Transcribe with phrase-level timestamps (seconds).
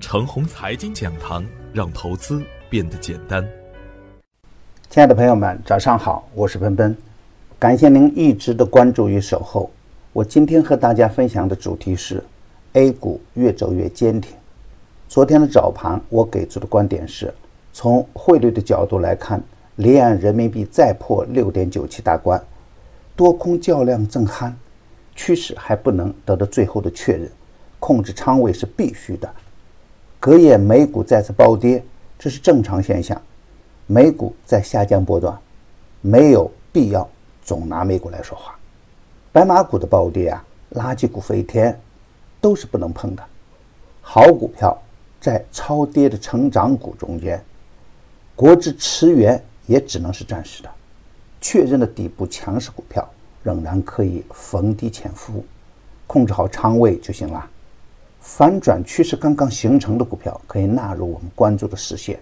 [0.00, 3.46] 程红财经讲堂，让投资变得简单。
[4.88, 6.96] 亲爱的朋友们，早上好，我是奔奔，
[7.58, 9.70] 感谢您一直的关注与守候。
[10.12, 12.22] 我今天和大家分享的主题是
[12.74, 14.36] A 股越走越坚挺。
[15.08, 17.34] 昨天的早盘，我给出的观点是，
[17.72, 19.42] 从汇率的角度来看，
[19.76, 22.40] 离岸人民币再破六点九七大关，
[23.16, 24.52] 多空较量正酣，
[25.16, 27.28] 趋势还不能得到最后的确认，
[27.80, 29.28] 控制仓位是必须的。
[30.20, 31.82] 隔夜美股再次暴跌，
[32.18, 33.20] 这是正常现象。
[33.86, 35.38] 美股在下降波段，
[36.00, 37.08] 没有必要
[37.42, 38.58] 总拿美股来说话。
[39.30, 41.78] 白马股的暴跌啊，垃圾股飞天，
[42.40, 43.22] 都是不能碰的。
[44.02, 44.76] 好股票
[45.20, 47.42] 在超跌的成长股中间，
[48.34, 50.70] 国之驰援也只能是暂时的。
[51.40, 53.08] 确认的底部强势股票
[53.44, 55.44] 仍然可以逢低潜伏，
[56.08, 57.48] 控制好仓位就行了。
[58.20, 62.20] 反转趋势刚刚形成的股票可以纳入我们关注的视线，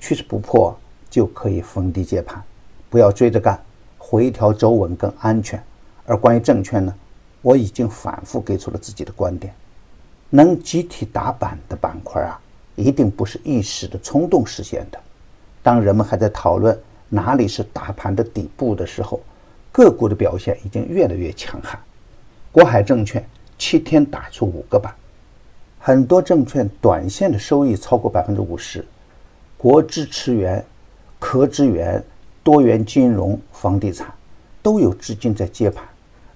[0.00, 0.76] 趋势不破。
[1.08, 2.42] 就可以逢低接盘，
[2.90, 3.58] 不要追着干，
[3.96, 5.62] 回调走稳更安全。
[6.04, 6.92] 而关于证券呢，
[7.40, 9.54] 我已经反复给出了自己的观点：
[10.28, 12.38] 能集体打板的板块啊，
[12.74, 14.98] 一定不是一时的冲动实现的。
[15.62, 19.20] 当人们还在讨论哪里是大盘的底部的时候，
[19.72, 21.78] 个股的表现已经越来越强悍。
[22.52, 23.24] 国海证券
[23.56, 24.92] 七天打出五个板，
[25.86, 28.84] 很多证券短线的收益超过百分之五十。
[29.56, 30.64] 国之驰援。
[31.20, 32.02] 壳资源、
[32.42, 34.12] 多元金融、房地产
[34.62, 35.84] 都有资金在接盘，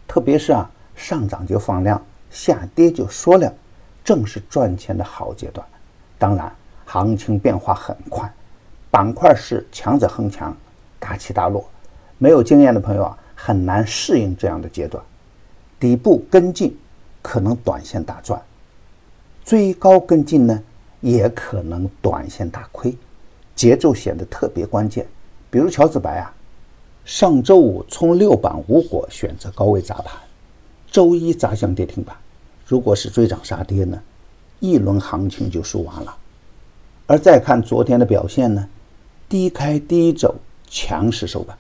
[0.07, 3.53] 特别是啊，上涨就放量，下跌就缩量，
[4.05, 5.67] 正是赚钱的好阶段。
[6.17, 6.51] 当然，
[6.85, 8.33] 行情变化很快，
[8.89, 10.57] 板块是强者恒强，
[11.01, 11.69] 大起大落，
[12.19, 15.03] 没有经验的朋友啊，很难适应这样的阶段。
[15.81, 16.79] 底部跟进
[17.21, 18.41] 可能短线大赚，
[19.45, 20.63] 追高跟进呢，
[21.01, 22.97] 也可能短线大亏。
[23.55, 25.07] 节奏显得特别关键，
[25.51, 26.33] 比如乔治白啊，
[27.05, 30.15] 上周五冲六板无果，选择高位砸盘，
[30.91, 32.17] 周一砸向跌停板。
[32.65, 34.01] 如果是追涨杀跌呢，
[34.61, 36.17] 一轮行情就输完了。
[37.07, 38.67] 而再看昨天的表现呢，
[39.29, 40.37] 低开低走，
[40.69, 41.55] 强势收盘，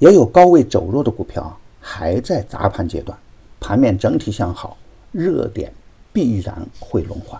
[0.00, 3.16] 也有高位走弱的股票还在砸盘阶段，
[3.60, 4.76] 盘面整体向好，
[5.12, 5.72] 热点
[6.14, 7.38] 必然会轮换，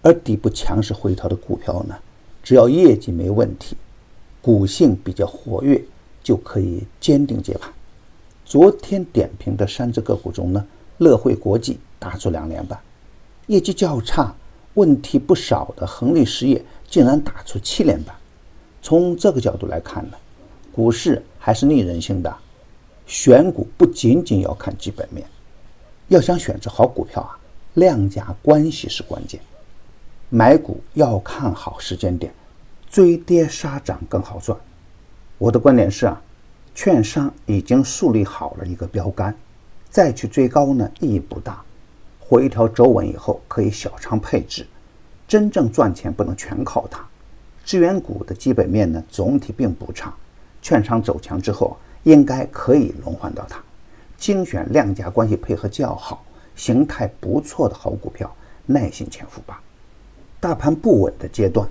[0.00, 1.94] 而底部强势回调的股票呢？
[2.42, 3.76] 只要业绩没问题，
[4.40, 5.84] 股性比较活跃，
[6.22, 7.70] 就可以坚定接盘。
[8.46, 10.66] 昨天点评的三只个股中呢，
[10.98, 12.80] 乐汇国际打出两连板，
[13.46, 14.34] 业绩较差、
[14.72, 18.16] 问题不少的恒力实业竟然打出七连板。
[18.80, 20.16] 从这个角度来看呢，
[20.72, 22.34] 股市还是逆人性的。
[23.06, 25.26] 选股不仅仅要看基本面，
[26.08, 27.38] 要想选择好股票啊，
[27.74, 29.40] 量价关系是关键。
[30.28, 32.32] 买股要看好时间点，
[32.88, 34.58] 追跌杀涨更好赚。
[35.38, 36.20] 我的观点是啊，
[36.74, 39.36] 券商已经树立好了一个标杆，
[39.90, 41.62] 再去追高呢意义不大。
[42.20, 44.66] 回调走稳以后可以小仓配置，
[45.28, 47.06] 真正赚钱不能全靠它。
[47.64, 50.14] 资源股的基本面呢总体并不差，
[50.62, 53.62] 券商走强之后应该可以轮换到它。
[54.16, 56.24] 精选量价关系配合较好、
[56.54, 58.34] 形态不错的好股票，
[58.66, 59.60] 耐心潜伏吧。
[60.40, 61.68] 大盘不稳的阶段，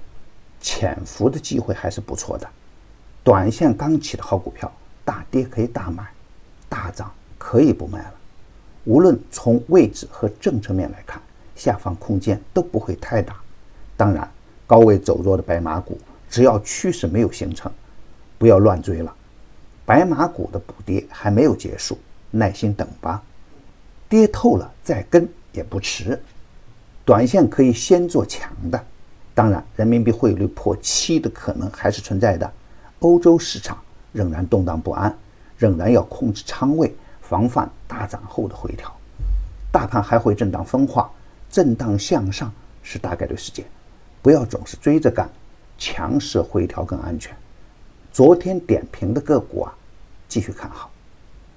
[0.59, 2.47] 潜伏的机会还是不错的。
[3.23, 4.71] 短线刚起的好股票，
[5.05, 6.05] 大跌可以大买，
[6.69, 8.13] 大涨可以不卖了。
[8.85, 11.21] 无论从位置和政策面来看，
[11.55, 13.35] 下方空间都不会太大。
[13.95, 14.27] 当然，
[14.65, 15.97] 高位走弱的白马股，
[16.29, 17.71] 只要趋势没有形成，
[18.39, 19.13] 不要乱追了。
[19.85, 21.99] 白马股的补跌还没有结束，
[22.31, 23.21] 耐心等吧。
[24.11, 26.21] 跌透了再跟也不迟。
[27.05, 28.85] 短线可以先做强的，
[29.33, 32.51] 当然，人民币汇率破七的可能还是存在的。
[32.99, 35.17] 欧洲市场仍然动荡不安，
[35.57, 38.93] 仍然要控制仓位，防范大涨后的回调。
[39.71, 41.09] 大盘还会震荡分化，
[41.49, 42.51] 震荡向上
[42.83, 43.65] 是大概率事件，
[44.21, 45.29] 不要总是追着干，
[45.77, 47.33] 强势回调更安全。
[48.11, 49.73] 昨天点评的个股啊，
[50.27, 50.91] 继续看好。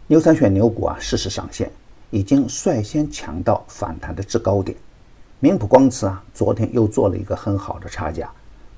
[0.07, 1.69] 牛三选牛股啊，适时上线，
[2.11, 4.77] 已经率先抢到反弹的制高点。
[5.41, 8.31] 明普光磁啊，昨天又做了一个很好的差价，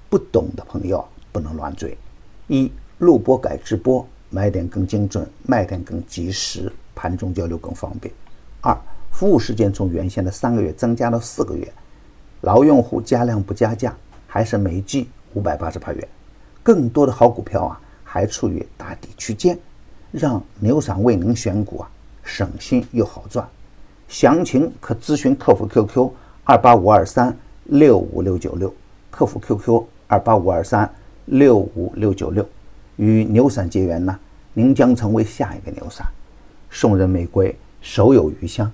[0.09, 1.97] 不懂的朋友不能乱追。
[2.49, 8.13] 一录播改直播，买点更精准，卖点更及时，盘中交流更方便。
[8.61, 8.77] 二
[9.13, 11.73] 服务时间从原先的三个月增加到四个月，
[12.41, 13.97] 老用户加量不加价，
[14.27, 16.09] 还是每季五百八十八元。
[16.63, 19.57] 更多的好股票啊，还处于打底区间，
[20.11, 21.91] 让牛散未能选股啊，
[22.27, 23.49] 省心又好赚。
[24.07, 26.11] 详情可咨询客服 QQ。
[26.49, 28.73] 二八五二三六五六九六，
[29.11, 30.89] 客服 QQ 二八五二三
[31.25, 32.49] 六五六九六。
[32.95, 34.17] 与牛散结缘呢，
[34.55, 36.07] 您将成为下一个牛散。
[36.71, 38.71] 送人玫瑰，手有余香。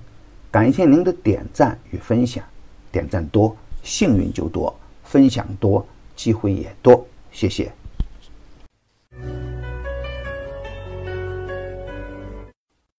[0.51, 2.45] 感谢您的点赞与分享，
[2.91, 4.71] 点赞多，幸运就多；
[5.03, 7.07] 分享多，机会也多。
[7.31, 7.73] 谢谢。